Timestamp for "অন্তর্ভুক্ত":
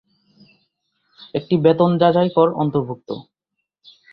2.55-3.09